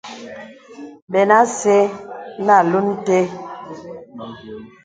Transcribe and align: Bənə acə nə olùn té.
Bənə 1.11 1.35
acə 1.43 1.75
nə 2.45 2.53
olùn 2.61 2.87
té. 3.05 3.17